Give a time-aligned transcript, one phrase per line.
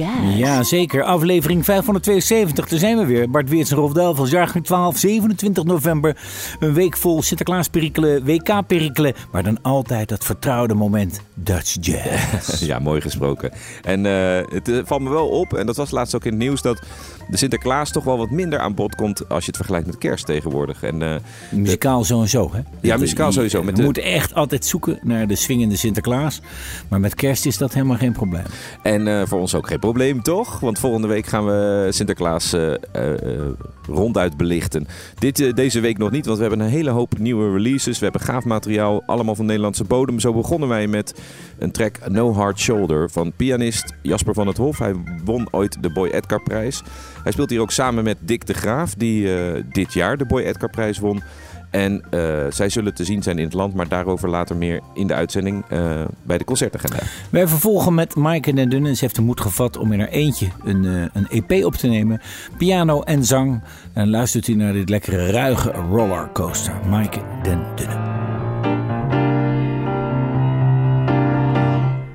[0.00, 0.36] Jazz.
[0.36, 1.02] Ja, zeker.
[1.02, 2.68] Aflevering 572.
[2.68, 3.30] Daar zijn we weer.
[3.30, 6.16] Bart Weerts en Rolf Delvels, jaargang 12, 27 november.
[6.60, 9.14] Een week vol Sinterklaas-perikelen, WK-perikelen.
[9.32, 12.60] Maar dan altijd dat vertrouwde moment Dutch Jazz.
[12.70, 13.50] Ja, mooi gesproken.
[13.82, 16.40] En eh, het eh, valt me wel op, en dat was laatst ook in het
[16.40, 16.82] nieuws, dat
[17.28, 20.26] de Sinterklaas toch wel wat minder aan bod komt als je het vergelijkt met kerst
[20.26, 20.82] tegenwoordig.
[20.82, 21.14] En, eh,
[21.50, 22.60] Muzikaal sowieso, hè?
[22.80, 23.58] Ja, muzikaal sowieso.
[23.62, 26.40] Met we de- moeten echt altijd zoeken naar de swingende Sinterklaas.
[26.88, 28.44] Maar met kerst is dat helemaal geen probleem.
[28.82, 29.88] En eh, voor ons ook geen probleem,
[30.22, 30.60] toch?
[30.60, 33.52] Want volgende week gaan we Sinterklaas eh, eh,
[33.86, 34.86] ronduit belichten.
[35.18, 37.98] Dit, eh, deze week nog niet, want we hebben een hele hoop nieuwe releases.
[37.98, 40.20] We hebben gaaf materiaal, allemaal van Nederlandse bodem.
[40.20, 41.20] Zo begonnen wij met
[41.58, 44.78] een track No Hard Shoulder van pianist Jasper van het Hof.
[44.78, 44.94] Hij
[45.24, 46.82] won ooit de Boy Edgar prijs.
[47.22, 49.28] Hij speelt hier ook samen met Dick de Graaf, die
[49.72, 51.22] dit jaar de Boy Edgar prijs won.
[51.70, 55.06] En eh, zij zullen te zien zijn in het land, maar daarover later meer in
[55.06, 56.98] de uitzending eh, bij de concertagenda.
[57.30, 58.94] Wij vervolgen met Maaike den Dunne.
[58.94, 61.86] Ze heeft de moed gevat om in haar eentje een, eh, een EP op te
[61.86, 62.20] nemen.
[62.56, 63.60] Piano en zang.
[63.92, 66.74] En luistert u naar dit lekkere ruige rollercoaster.
[66.88, 68.18] Maaike den Dunne.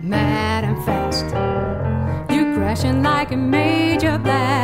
[0.01, 1.25] mad and fast.
[2.29, 4.54] You crashing like a major blast.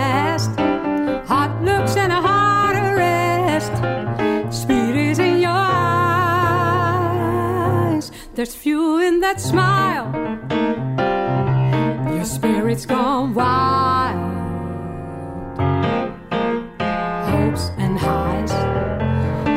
[8.42, 10.10] There's fuel in that smile.
[12.12, 14.18] Your spirit's gone wild.
[17.30, 18.50] Hopes and highs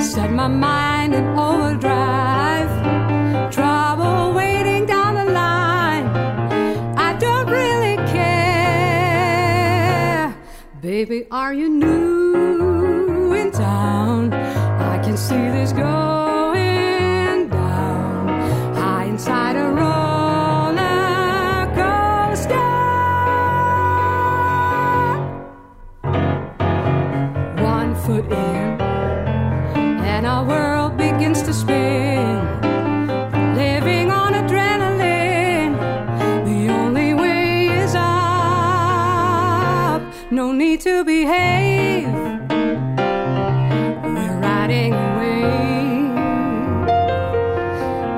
[0.04, 2.68] set my mind in overdrive
[3.50, 6.06] trouble waiting down the line.
[6.98, 9.16] I don't really care.
[10.82, 14.34] Baby, are you new in town?
[14.34, 16.03] I can see this going
[40.84, 42.12] to behave.
[44.14, 45.40] We're riding away.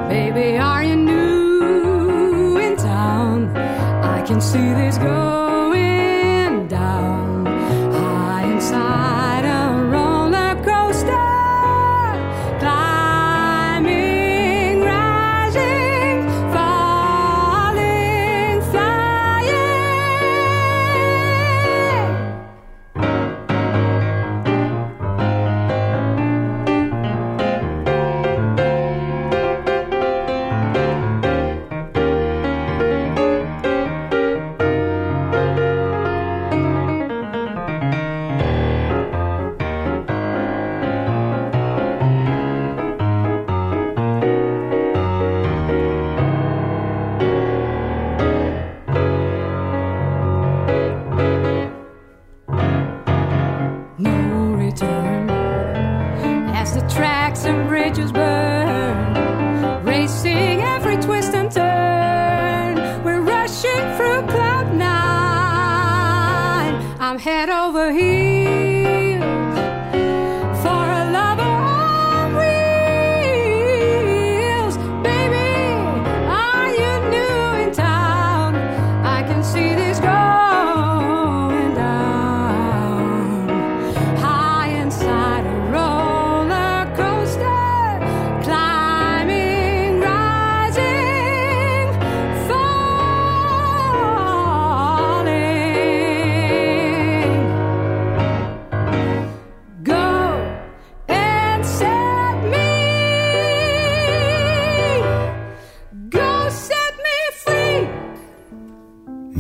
[0.09, 3.57] Baby, are you new in town?
[3.57, 5.46] I can see this going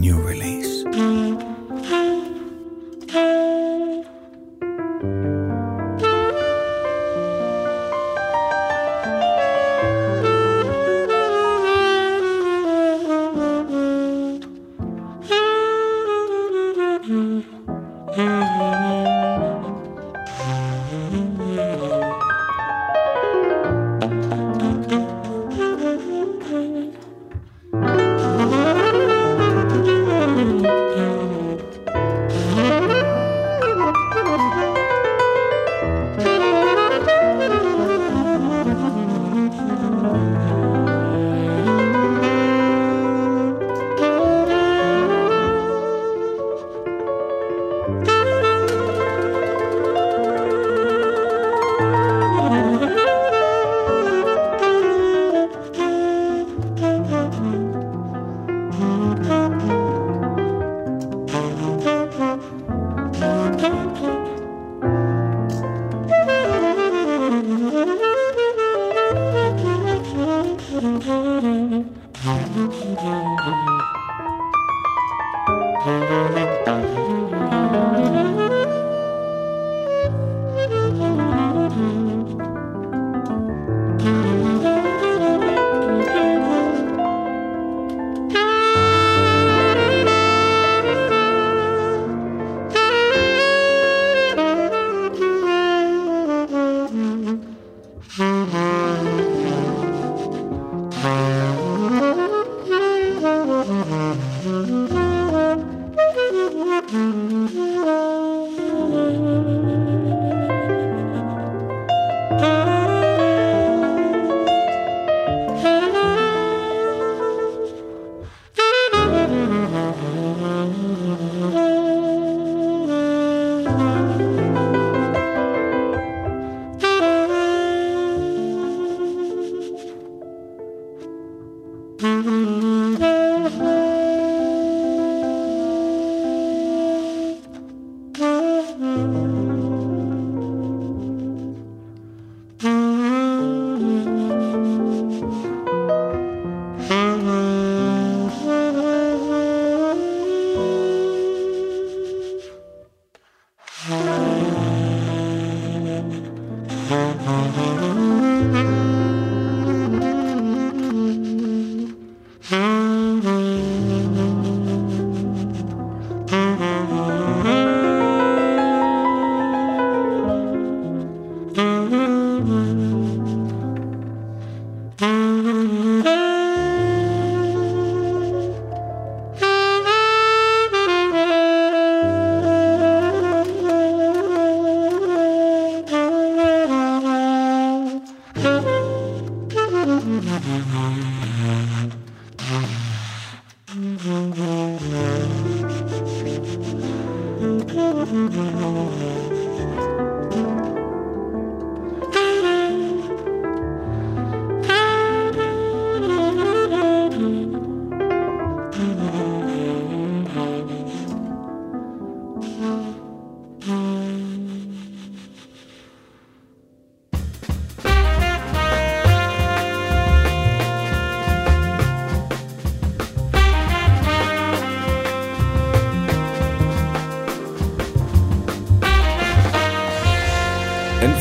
[0.06, 0.55] New release.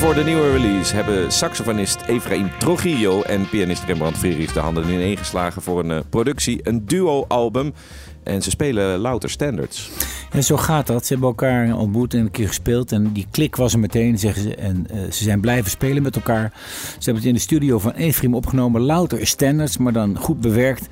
[0.05, 5.61] Voor de nieuwe release hebben saxofonist Efraim Trujillo en pianist Rembrandt Friedrich de handen ineengeslagen
[5.61, 7.73] voor een eh, productie, een duo-album.
[8.23, 9.89] En ze spelen louter standards.
[10.31, 11.05] En zo gaat dat.
[11.05, 12.91] Ze hebben elkaar ontmoet en een keer gespeeld.
[12.91, 14.55] En die klik was er meteen, zeggen ze.
[14.55, 16.51] En eh, ze zijn blijven spelen met elkaar.
[16.81, 18.81] Ze hebben het in de studio van Efraim opgenomen.
[18.81, 20.87] Louter standards, maar dan goed bewerkt.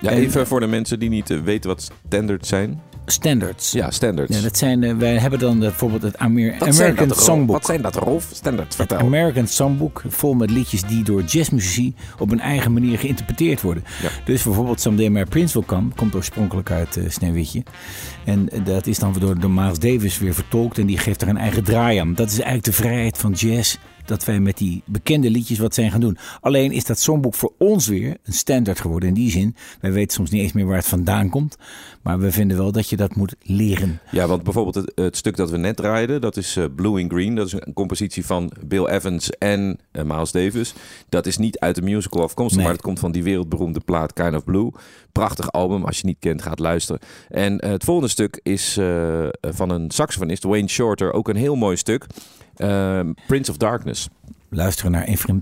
[0.00, 2.80] Ja, En- even voor de mensen die niet eh, weten wat standards zijn.
[3.06, 3.72] Standards.
[3.72, 4.36] Ja, standards.
[4.36, 7.22] Ja, dat zijn, eh, wij hebben dan eh, bijvoorbeeld het Amer- Wat zijn American dat?
[7.22, 7.56] Songbook.
[7.56, 8.28] Wat zijn dat, Rolf?
[8.32, 9.06] Standards, Het vertel.
[9.06, 13.84] American Songbook, vol met liedjes die door jazzmuzici op een eigen manier geïnterpreteerd worden.
[14.02, 14.08] Ja.
[14.24, 17.62] Dus bijvoorbeeld Someday My Prince Will Come komt oorspronkelijk uit eh, Sneeuwwitje.
[18.24, 21.36] En dat is dan door, door Miles Davis weer vertolkt en die geeft er een
[21.36, 22.14] eigen draai aan.
[22.14, 23.76] Dat is eigenlijk de vrijheid van jazz.
[24.04, 26.18] Dat wij met die bekende liedjes wat zijn gaan doen.
[26.40, 29.08] Alleen is dat songboek voor ons weer een standaard geworden.
[29.08, 31.56] In die zin, wij weten soms niet eens meer waar het vandaan komt.
[32.02, 34.00] Maar we vinden wel dat je dat moet leren.
[34.10, 37.12] Ja, want bijvoorbeeld het, het stuk dat we net draaiden, dat is eh, Blue and
[37.12, 37.34] Green.
[37.34, 40.74] Dat is een compositie van Bill Evans en eh, Miles Davis.
[41.08, 42.66] Dat is niet uit de musical afkomstig, Nee.
[42.66, 44.70] maar het komt van die wereldberoemde plaat Kind of Blue.
[45.12, 47.00] Prachtig album, als je niet kent, gaat luisteren.
[47.28, 48.78] En eh, het volgende stuk is
[49.40, 51.12] van een saxofonist, Wayne Shorter.
[51.12, 52.06] Ook een heel mooi stuk.
[52.56, 54.08] Eh, Prince of Darkness.
[54.50, 55.40] Luisteren naar Efrem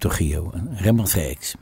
[0.55, 1.55] en Rembrandt Freeks.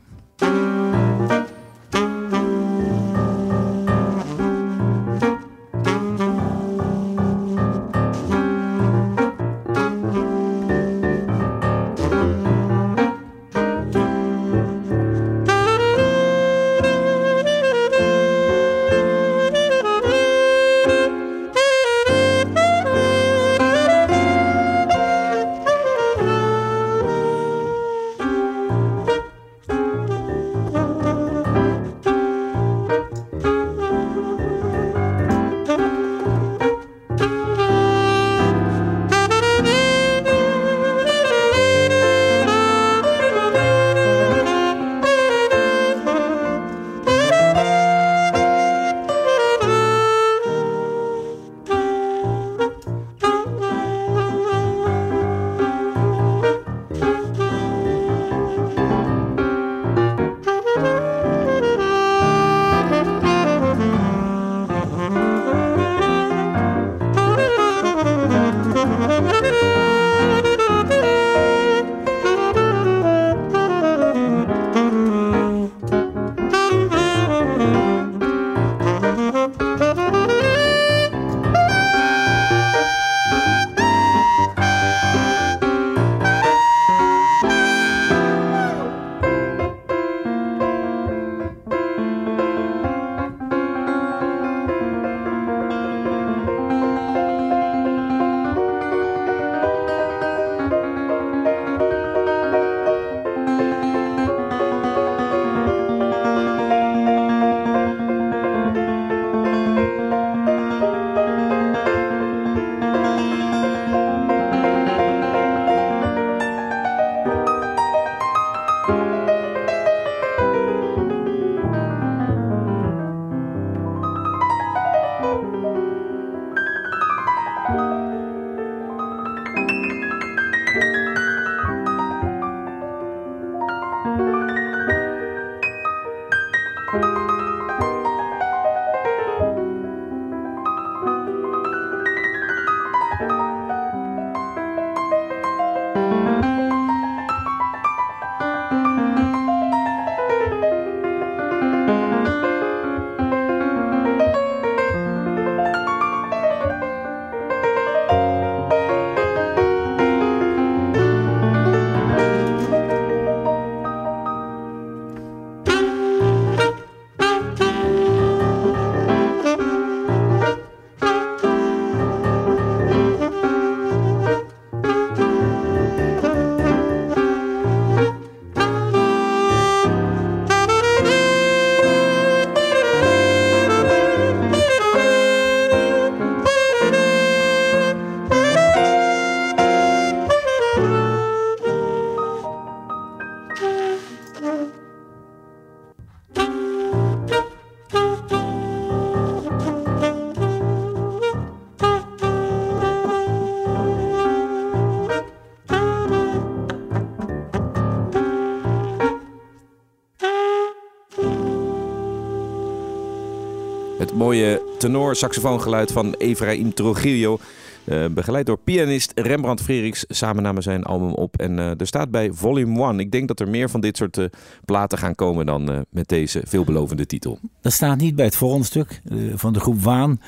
[214.79, 217.39] Tenor-saxofoongeluid van Efraim Trujillo.
[217.85, 220.05] eh, begeleid door pianist Rembrandt Frerichs.
[220.09, 221.37] Samen namen zij een album op.
[221.41, 223.01] En eh, er staat bij Volume 1.
[223.01, 224.25] Ik denk dat er meer van dit soort eh,
[224.65, 227.39] platen gaan komen dan met deze veelbelovende titel.
[227.61, 229.01] Dat staat niet bij het volgende stuk
[229.35, 230.21] van de groep Waan.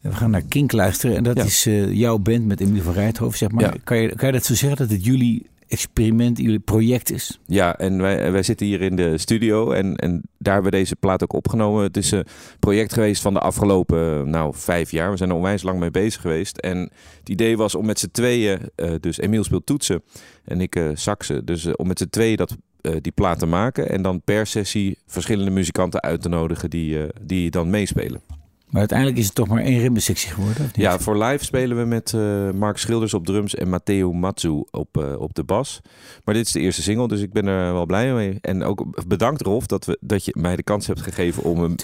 [0.00, 1.16] We gaan naar Kink luisteren.
[1.16, 1.44] En dat Ja.
[1.44, 3.64] is jouw band met Emilie van Rijthoven, zeg maar.
[3.64, 3.74] Ja.
[3.84, 7.40] Kan, je, kan je dat zo zeggen dat het jullie experiment, jullie project is?
[7.46, 10.96] Ja, en wij, wij zitten hier in de studio en, en daar hebben we deze
[10.96, 11.82] plaat ook opgenomen.
[11.82, 12.26] Het is een
[12.60, 15.10] project geweest van de afgelopen nou, vijf jaar.
[15.10, 16.56] We zijn er onwijs lang mee bezig geweest.
[16.58, 16.78] En
[17.18, 20.02] het idee was om met z'n tweeën, eh, dus Emiel speelt toetsen
[20.44, 21.44] en ik eh saxen.
[21.44, 24.46] Dus eh, om met z'n tweeën dat, eh, die plaat te maken en dan per
[24.46, 28.20] sessie verschillende muzikanten uit te nodigen die, eh, die dan meespelen.
[28.66, 30.70] Maar uiteindelijk is het toch maar één ribbensectie geworden?
[30.72, 34.98] Ja, voor live spelen we met eh, Mark Schilders op drums en Matteo Matsu op,
[34.98, 35.80] eh, op de bas.
[36.24, 38.38] Maar dit is de eerste single, dus ik ben er wel blij mee.
[38.40, 41.74] En ook bedankt Rolf dat, we, dat je mij de kans hebt gegeven om hem...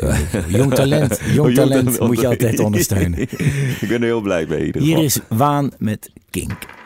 [0.48, 3.18] Jong talent, jong talent moet je altijd ondersteunen.
[3.20, 6.81] ik ben er heel blij mee in ieder Hier is Waan met Kink.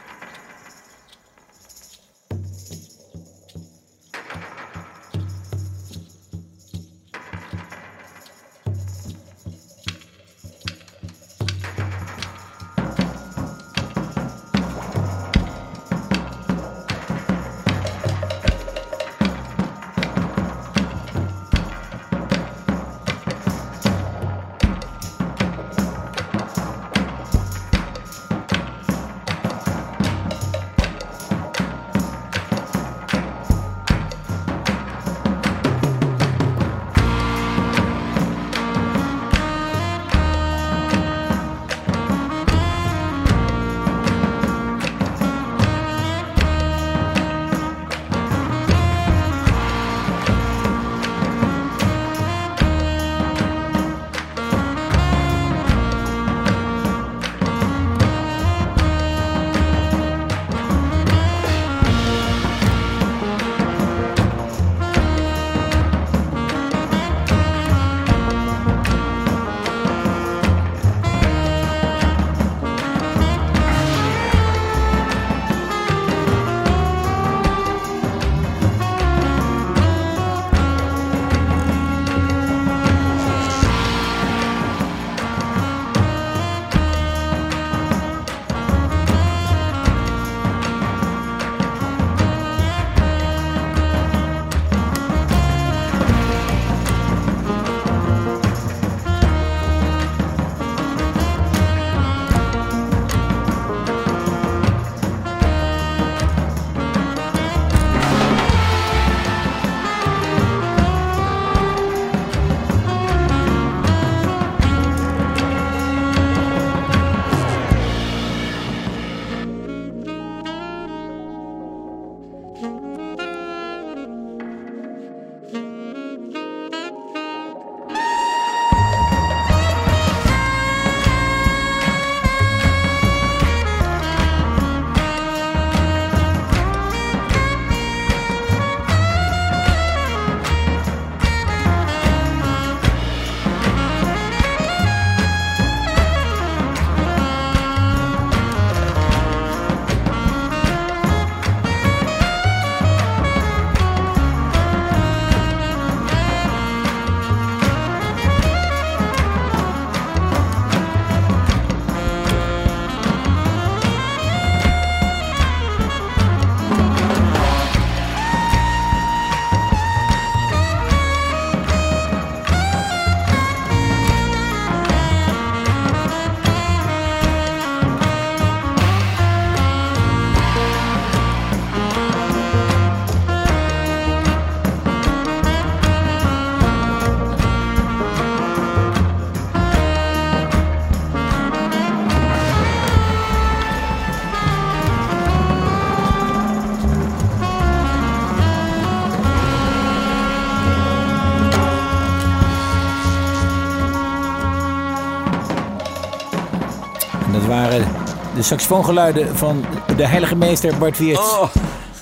[208.47, 209.65] saxofoongeluiden van
[209.97, 211.21] de heilige meester Bart Wiertz.
[211.21, 211.55] Oh.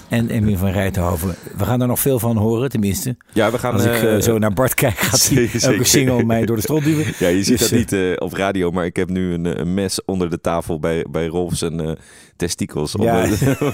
[0.08, 1.34] En Emmy van Rijthoven.
[1.56, 3.16] We gaan er nog veel van horen, tenminste.
[3.32, 6.24] Ja, we gaan, Als ik eh, eh, zo naar Bart kijk, gaat hij elke single
[6.24, 7.06] mij door de strot duwen.
[7.18, 10.04] Ja, je ziet dus, dat eh, niet op radio, maar ik heb nu een, mes
[10.04, 11.90] onder de tafel bij, bij Rolfs en uh,
[12.36, 12.94] testikels.
[12.96, 13.06] Om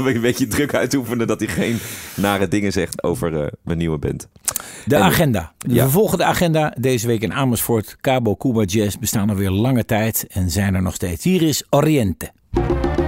[0.07, 1.79] een beetje druk uit te oefenen dat hij geen
[2.15, 4.29] nare dingen zegt over mijn nieuwe band.
[4.85, 5.53] De agenda.
[5.59, 7.97] De volgende agenda deze week in Amersfoort.
[8.01, 11.25] Cabo Cuba Jazz bestaan alweer lange tijd en zijn er nog steeds.
[11.25, 12.31] Hier is Oriente.
[12.53, 13.00] Thank you.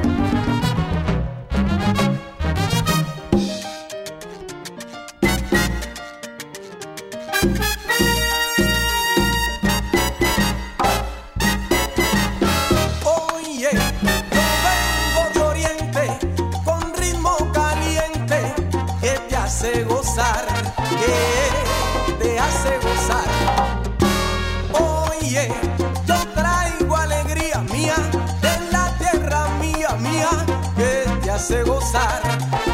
[31.92, 32.71] besar.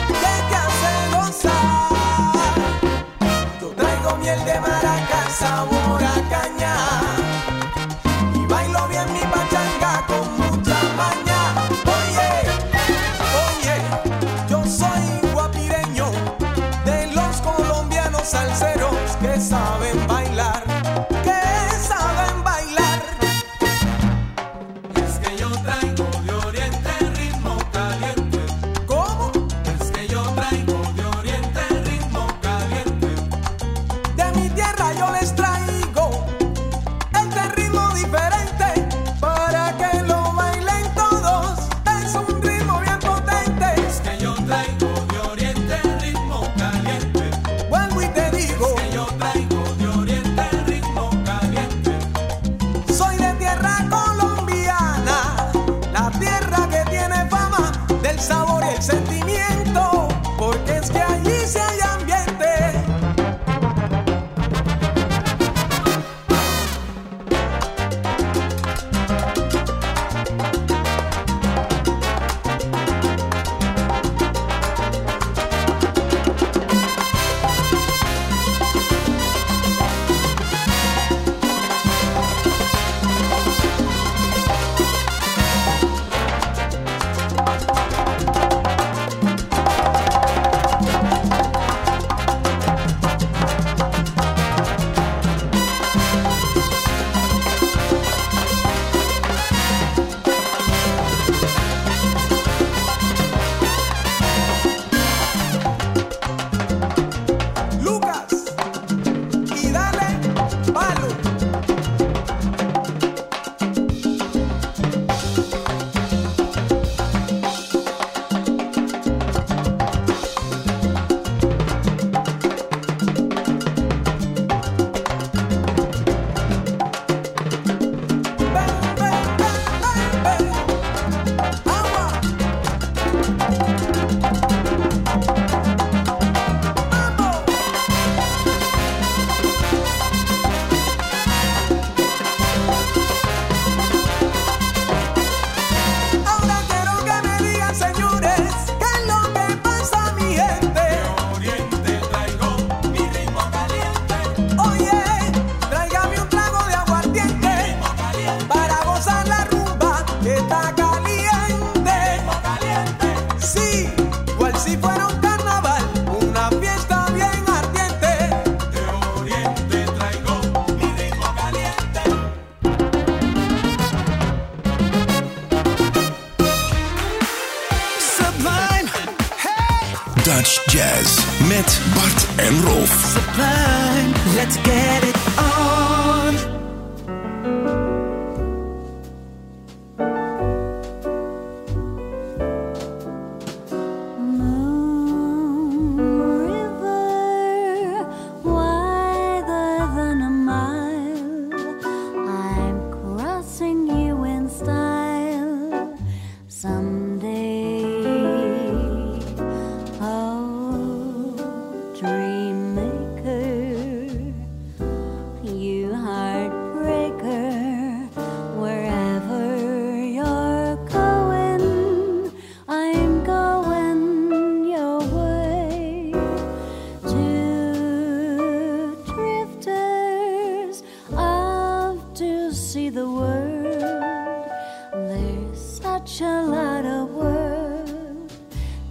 [236.09, 238.31] such a lot of work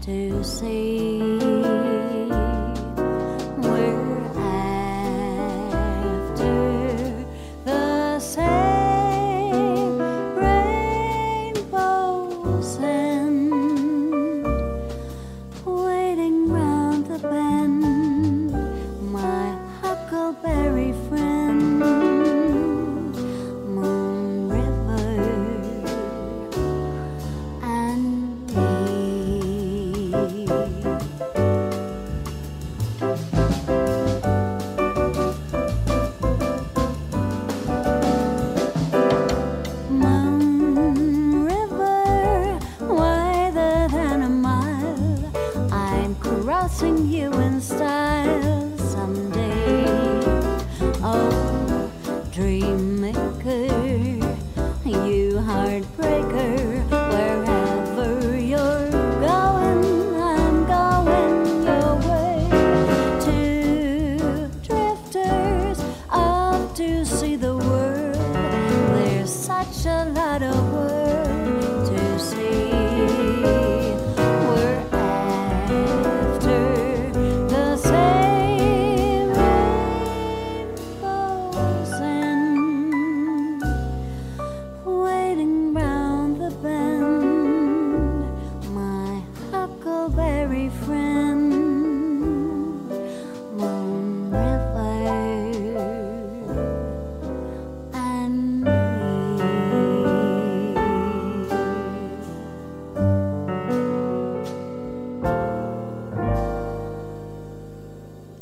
[0.01, 1.46] to see.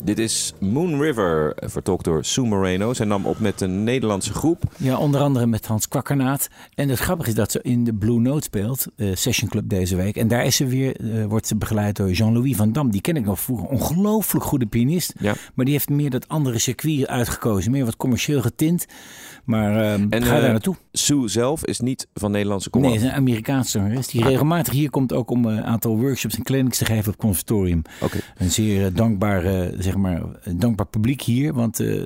[0.06, 2.94] Dit is Moon River, eh, vertolkt door Sue Moreno.
[2.94, 4.62] Zij nam op met een Nederlandse groep.
[4.76, 6.48] Ja, onder andere met Hans Kwakkernaat.
[6.74, 9.96] En het grappige is dat ze in de Blue Note speelt, eh, Session Club deze
[9.96, 10.16] week.
[10.16, 12.90] En daar is ze weer, eh, wordt ze begeleid door Jean-Louis van Dam.
[12.90, 13.68] Die ken ik nog vroeger.
[13.68, 15.12] Ongelooflijk goede pianist.
[15.20, 15.34] Ja.
[15.54, 17.70] Maar die heeft meer dat andere circuit uitgekozen.
[17.70, 18.86] Meer wat commercieel getint.
[19.46, 20.76] Maar ehm, En, ga eh, daar naartoe.
[20.92, 22.88] Sue zelf is niet van Nederlandse komaf.
[22.88, 24.06] Nee, is een Amerikaanse zangeres.
[24.06, 27.06] Die regelmatig hier komt ook om eh, een aantal workshops en clinics te geven op
[27.06, 27.82] het conservatorium.
[28.00, 28.18] Oké.
[28.36, 31.52] Een zeer eh, dankbaar, eh, maar, een dankbaar publiek hier.
[31.52, 32.04] Want eh,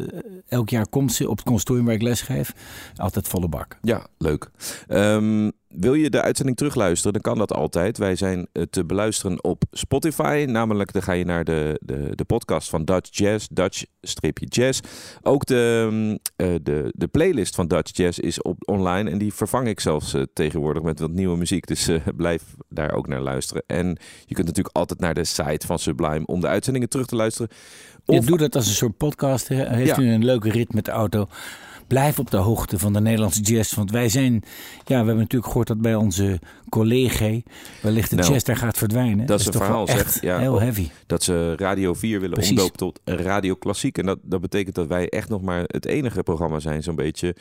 [0.49, 2.55] elk jaar komt ze op het conservatorium waar ik les geef.
[2.97, 3.79] Altijd volle bak.
[3.83, 4.51] Ja, leuk.
[4.89, 7.99] Ehm, wil je de uitzending terugluisteren, dan kan dat altijd.
[7.99, 10.45] Wij zijn eh, te beluisteren op Spotify.
[10.49, 14.81] Namelijk, dan ga je naar de, de, de podcast van Dutch Jazz, Dutch-jazz.
[15.23, 19.11] Ook de, mm, eh, de, de playlist van Dutch Jazz is op, online.
[19.11, 21.67] En die vervang ik zelfs eh, tegenwoordig met wat nieuwe muziek.
[21.67, 23.63] Dus blijf daar ook naar luisteren.
[23.67, 23.87] En
[24.27, 27.51] je kunt natuurlijk altijd naar de site van Sublime om de uitzendingen terug te luisteren.
[28.05, 29.49] Je Of- doet dat als een soort podcast.
[29.49, 29.99] Heeft Ja.
[30.03, 31.29] u een leuke rit met de auto?
[31.91, 33.75] Blijf op de hoogte van de Nederlandse jazz.
[33.75, 34.41] Want wij zijn, ja,
[34.85, 37.41] we hebben natuurlijk gehoord dat bij onze collega
[37.83, 39.27] wellicht de Nou, jazz daar gaat verdwijnen.
[39.27, 39.99] dat is een verhaal, zeg.
[40.01, 40.89] echt Ja, heel heavy.
[41.07, 42.51] dat ze Radio 4 willen Precies.
[42.51, 43.99] omdopen tot Radio Klassiek.
[43.99, 47.37] En dat, dat betekent dat wij echt nog maar het enige programma zijn, zo'n beetje,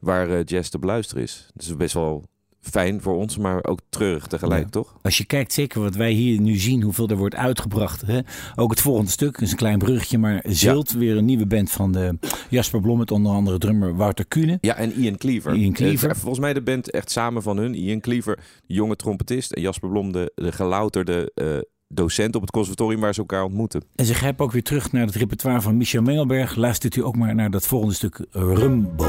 [0.00, 1.46] waar eh, jazz te beluisteren is.
[1.54, 2.24] Dus best wel
[2.60, 4.70] fijn voor ons, maar ook treurig tegelijk, Ja.
[4.70, 4.96] toch?
[5.02, 8.00] Als je kijkt, zeker wat wij hier nu zien, hoeveel er wordt uitgebracht.
[8.06, 8.20] Hè?
[8.56, 11.92] Ook het volgende stuk, is een klein bruggetje, maar Zilt, weer een nieuwe band van
[11.92, 12.18] de
[12.50, 14.58] Jasper Blom, met onder andere drummer Wouter Kuhne.
[14.60, 15.54] Ja, en Ian Cleaver.
[15.54, 16.10] Ian Cleaver.
[16.10, 17.74] Eh, volgens mij de band echt samen van hun.
[17.74, 19.52] Ian Cleaver, de jonge trompetist.
[19.52, 21.46] En Jasper Blom, de, de gelouterde eh,
[21.88, 23.82] docent op het conservatorium waar ze elkaar ontmoeten.
[23.96, 26.54] En ze grijpen ook weer terug naar het repertoire van Michel Mengelberg.
[26.56, 29.08] Luistert u ook maar naar dat volgende stuk Rumboom.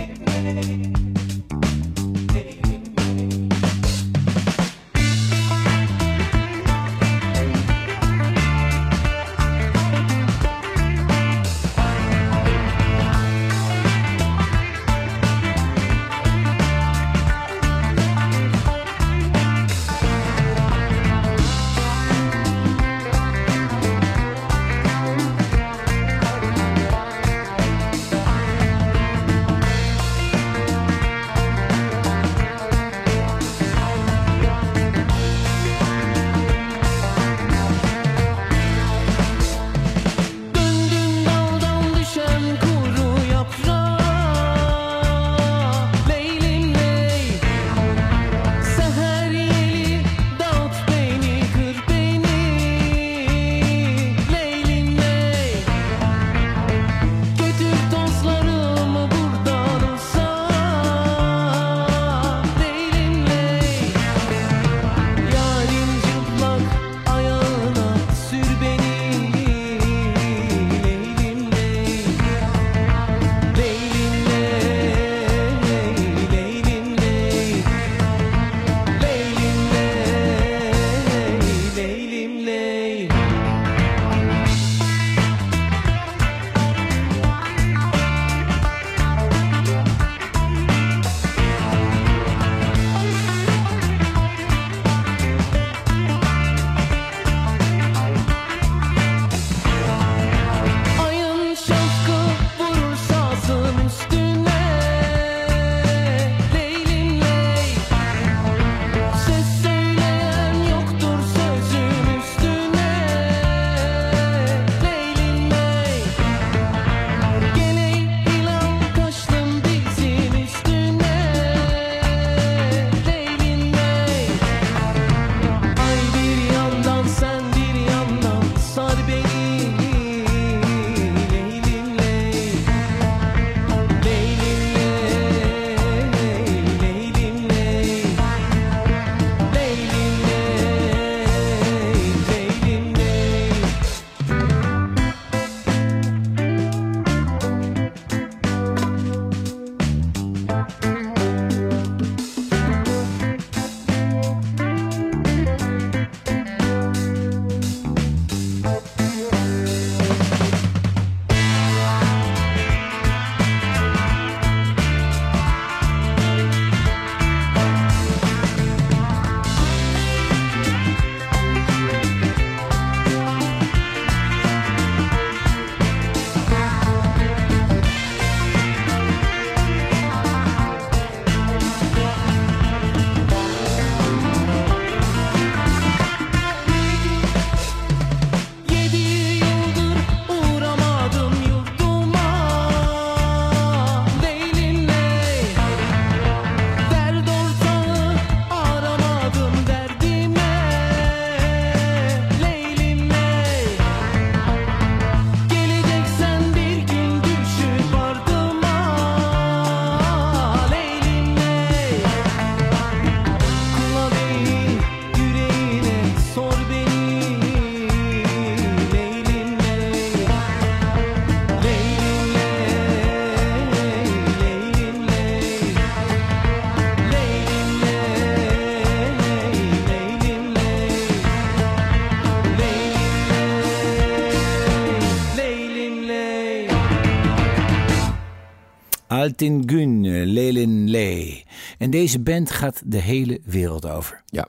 [239.41, 241.43] Altin Gün, Lelin Ley.
[241.77, 244.21] En deze band gaat de hele wereld over.
[244.25, 244.47] Ja,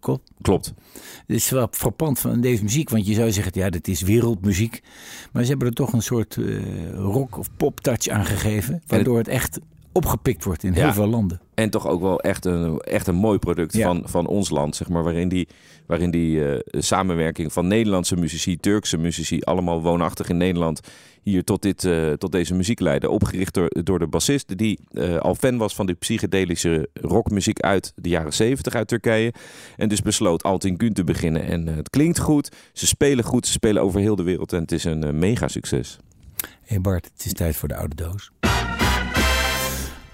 [0.00, 0.30] Klopt.
[0.42, 0.66] klopt.
[1.26, 4.82] Het is wel frappant van deze muziek, want je zou zeggen, ja, dit is wereldmuziek.
[5.32, 9.28] Maar ze hebben er toch een soort eh, rock- of pop-touch aan gegeven, waardoor het
[9.28, 9.60] echt
[9.92, 11.40] opgepikt wordt in heel veel landen.
[11.54, 13.86] En toch ook wel echt een, echt een mooi product Ja.
[13.86, 15.02] van, van ons land, zeg maar.
[15.02, 15.48] Waarin die,
[15.88, 20.80] waarin die eh, samenwerking van Nederlandse muzici, Turkse muzici, allemaal woonachtig in Nederland,
[21.22, 23.10] hier tot, dit, eh, tot deze muziek leiden.
[23.10, 27.92] Opgericht door, door de bassist, die eh, al fan was van die psychedelische rockmuziek uit
[27.96, 29.32] de jaren 70 uit Turkije.
[29.76, 31.46] En dus besloot Altin Gün te beginnen.
[31.46, 34.52] En het klinkt goed, ze spelen goed, ze spelen over heel de wereld.
[34.52, 35.98] En het is een mega succes.
[36.36, 38.30] Hé hey Bart, het is tijd voor de oude doos.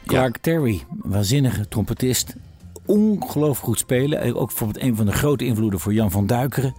[0.07, 2.37] Clark Terry, waanzinnige trompetist.
[2.87, 4.21] Ongelooflijk goed spelen.
[4.21, 6.75] Eh, Ook bijvoorbeeld een van de grote invloeden voor Jan van Duikeren.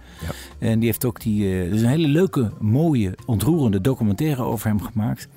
[0.58, 1.44] En die heeft ook die.
[1.44, 5.28] eh, er is een hele leuke, mooie, ontroerende documentaire over hem gemaakt.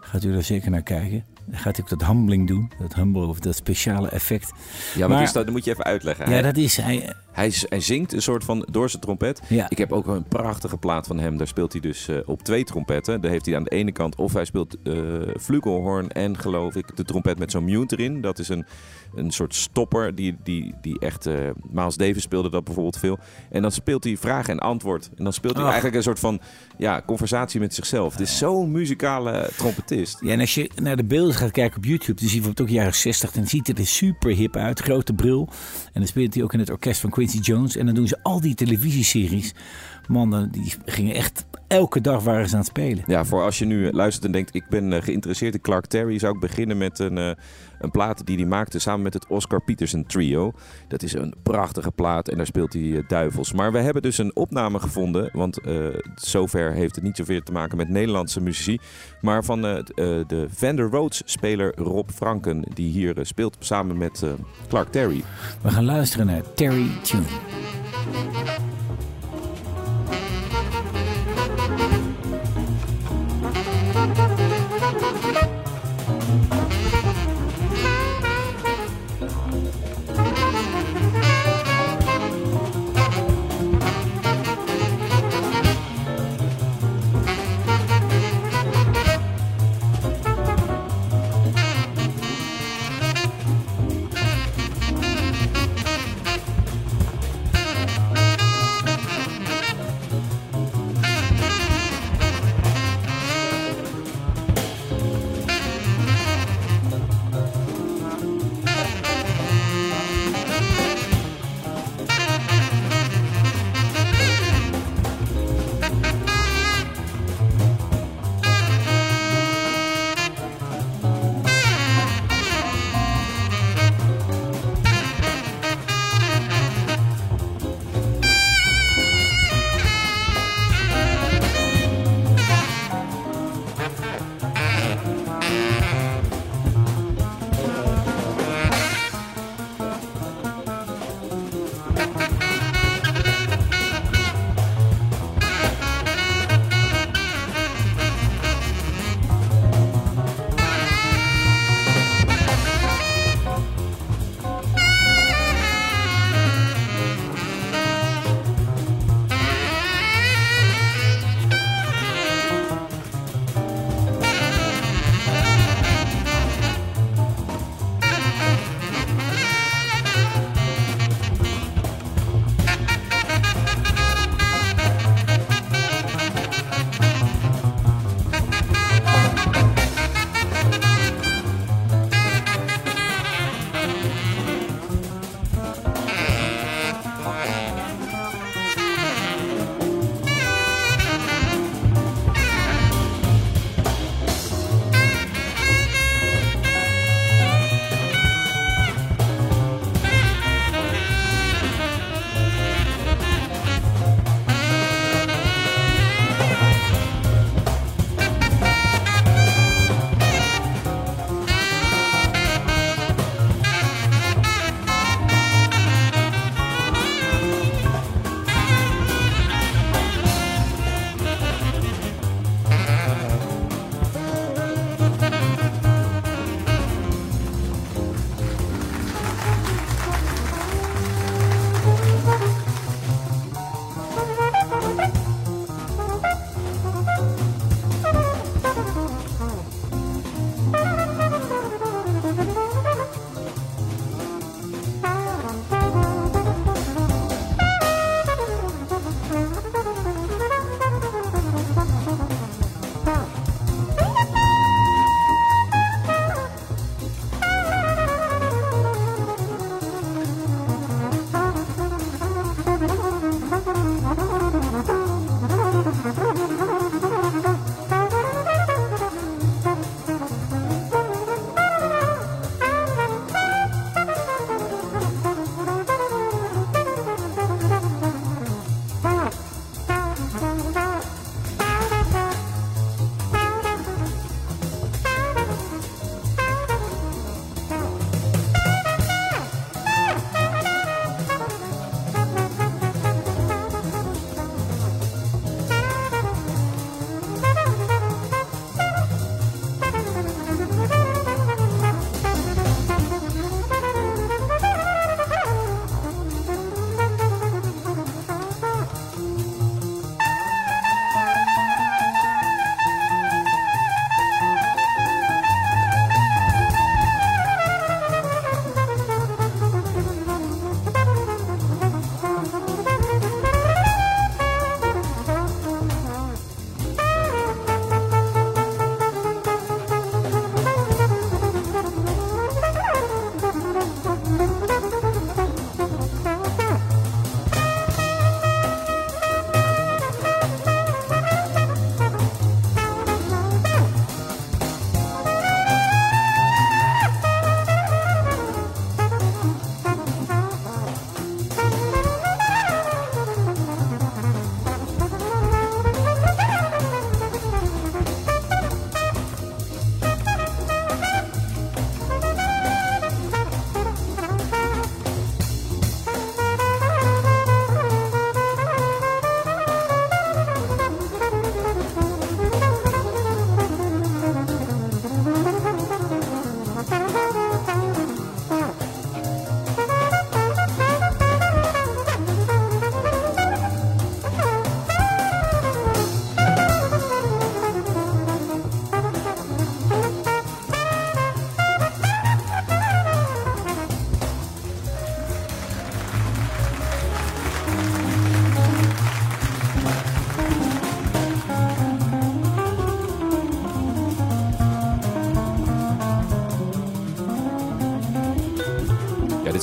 [0.00, 1.24] Gaat u daar zeker naar kijken.
[1.46, 2.70] Dan gaat hij ook dat humbling doen.
[2.78, 4.52] Dat humble of dat speciale effect.
[4.94, 6.30] Ja, maar, Maar- dus dat, dat moet je even uitleggen.
[6.30, 7.12] Ja, dat is hij.
[7.36, 9.40] Hij, hij zingt een soort van door zijn trompet.
[9.48, 9.70] Ja.
[9.70, 11.36] Ik heb ook een prachtige plaat van hem.
[11.36, 13.20] Daar speelt hij dus eh, op twee trompetten.
[13.20, 14.94] Daar heeft hij aan de ene kant of hij speelt eh
[15.40, 18.20] flugelhorn en geloof ik de trompet met zo'n mute erin.
[18.20, 18.66] Dat is een,
[19.14, 21.26] een soort stopper die, die, die echt...
[21.26, 21.34] eh
[21.70, 23.18] Miles Davis speelde dat bijvoorbeeld veel.
[23.50, 25.10] En dan speelt hij vraag en antwoord.
[25.16, 26.40] En dan speelt hij eigenlijk een soort van
[26.78, 28.12] ja, conversatie met zichzelf.
[28.12, 30.18] Het is zo'n muzikale trompetist.
[30.20, 32.68] Ja, en als je naar de beelden gaat kijken op YouTube, dan zie je bijvoorbeeld
[32.68, 33.32] ook jaren 60.
[33.32, 35.48] Dan ziet het er super hip uit, grote bril.
[35.84, 37.76] En dan speelt hij ook in het orkest van Jones.
[37.76, 39.54] En dan doen ze al die televisieseries.
[40.08, 43.04] Man, dan- die gingen echt elke dag waren ze aan het spelen.
[43.06, 46.18] Ja, voor als je nu luistert en denkt, ik ben eh, geïnteresseerd in Clark Terry,
[46.18, 47.30] zou ik beginnen met een, eh,
[47.78, 50.52] een plaat die hij maakte samen met het Oscar Peterson Trio.
[50.88, 53.52] Dat is een prachtige plaat en daar speelt hij eh, duivels.
[53.52, 57.52] Maar we hebben dus een opname gevonden, want eh, zover heeft het niet zoveel te
[57.52, 58.78] maken met Nederlandse muzici,
[59.20, 59.82] maar van eh,
[60.26, 64.24] de Vander Rhodes speler Rob Franken, die hier speelt samen met
[64.68, 65.22] Clark Terry.
[65.62, 67.24] We gaan luisteren naar Terry Tune.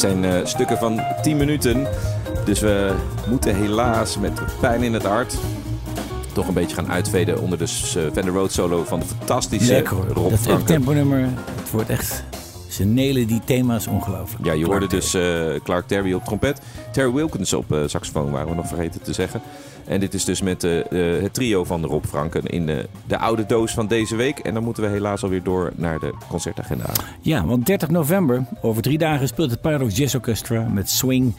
[0.03, 1.87] Zijn eh, stukken van 10 minuten.
[2.45, 2.93] Dus we
[3.29, 5.37] moeten helaas met pijn in het hart
[6.33, 9.05] toch een beetje gaan uitveden onder de s- eh, Van der Road solo van de
[9.05, 9.97] fantastische Lekker.
[10.13, 10.63] Rob Dat Franke.
[10.63, 11.19] tempo-nummer,
[11.61, 12.23] het wordt echt...
[12.67, 14.45] Ze nelen die thema's ongelooflijk.
[14.45, 16.61] Ja, je hoorde Clark dus eh, Clark Terry op trompet.
[16.91, 19.41] Terry Wilkins op saxofoon, waren we nog vergeten te zeggen.
[19.85, 23.17] En dit is dus met eh, eh, het trio van Rob Franken in de, de
[23.17, 24.39] oude doos van deze week.
[24.39, 26.85] En dan moeten we helaas alweer door naar de concertagenda.
[27.21, 31.35] Ja, want 30 november, over drie dagen, speelt het Paradox Jazz Orchestra met Swing.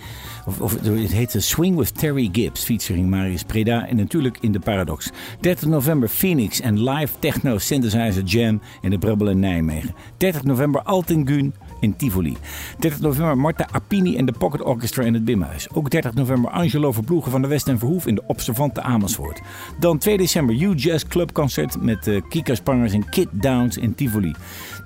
[0.61, 5.11] Of, het heet Swing with Terry Gibbs, featuring Marius Preda en natuurlijk in de Paradox.
[5.41, 9.95] 30 november Phoenix en live techno synthesizer jam in de Brubbel in Nijmegen.
[10.17, 12.37] 30 november Altengun in Tivoli.
[12.79, 15.70] 30 november Marta Appini en de Pocket Orchestra in het Bimhuis.
[15.70, 19.41] Ook 30 november Angelo Verploegen van de West en Verhoef in de Observante Amersfoort.
[19.81, 23.95] Dan 2 december U Jazz Club Concert met eh, Kika Spangers en Kid Downs in
[23.95, 24.35] Tivoli.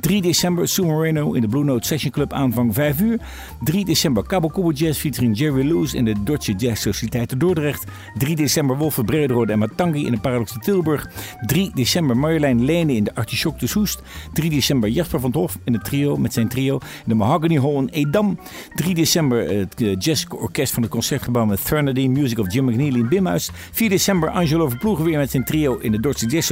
[0.01, 3.19] 3 december Sue Moreno in de Blue Note Session Club aanvang 5 uur.
[3.63, 7.85] 3 december Cabo Cubo Jazz featuring Jerry Lewis in de Deutsche Jazz Sociëteit te Dordrecht.
[8.19, 11.11] 3 december Wolfe Brederode en Matangi in de Paradox Tilburg.
[11.47, 14.03] 3 december Marjolein Lene in de Artichoke te Soest.
[14.33, 17.59] 3 december Jasper van het Hof in het trio met zijn trio in de Mahogany
[17.61, 18.39] Hall in Edam.
[18.75, 23.09] 3 december het eh, jazzorkest van het Concertgebouw met Threnody, Music of Jim McNeely in
[23.09, 23.51] Bimhuis.
[23.73, 26.51] 4 december Angelo Verploegen weer met zijn trio in de Dordtse Jazz.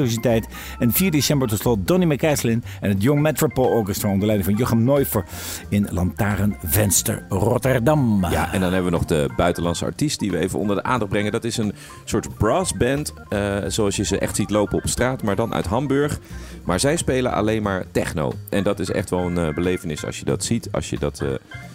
[0.78, 4.58] En 4 december tot slot Donny McCaslin en het Young Metropole Orchestra onder leiding van
[4.58, 5.24] Jochem Neufer
[5.68, 8.26] in Lantaarnvenster Rotterdam.
[8.30, 11.10] Ja, en dan hebben we nog de buitenlandse artiest die we even onder de aandacht
[11.10, 11.32] brengen.
[11.32, 11.72] Dat is een
[12.04, 16.18] soort brassband, eh zoals je ze echt ziet lopen op straat, maar dan uit Hamburg.
[16.64, 18.32] Maar zij spelen alleen maar techno.
[18.50, 20.68] En dat is echt wel een eh, belevenis als dat ziet.
[20.72, 21.28] Als je dat, eh,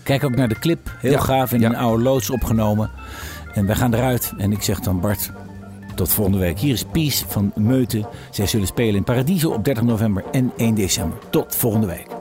[0.04, 0.96] Kijk ook naar de clip.
[1.00, 1.70] Heel Ja, gaaf in ja.
[1.70, 2.89] een oude loods opgenomen.
[3.54, 4.34] En wij gaan eruit.
[4.38, 5.32] En ik zeg dan Bart,
[5.96, 6.60] tot volgende week.
[6.60, 8.08] Hier is Pies van Meuten.
[8.32, 11.18] Zij zullen spelen in Paradiso op 30 november en 1 december.
[11.30, 12.20] Tot volgende week.